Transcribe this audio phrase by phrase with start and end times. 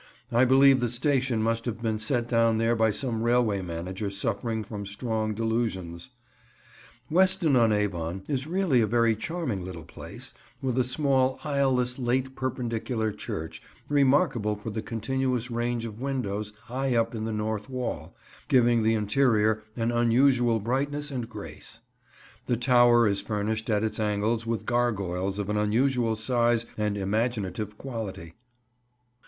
[0.31, 4.63] I believe the station must have been set down there by some railway manager suffering
[4.63, 6.09] from strong delusions.
[6.09, 6.53] [Picture: Boat
[7.11, 11.39] Lane, Welford] Weston on Avon is really a very charming little place, with a small
[11.43, 17.25] aisle less Late Perpendicular church, remarkable for the continuous range of windows high up in
[17.25, 18.15] the north wall,
[18.47, 21.81] giving the interior an unusual brightness and grace.
[22.47, 27.77] The tower is furnished at its angles with gargoyles of an unusual size and imaginative
[27.77, 28.33] quality.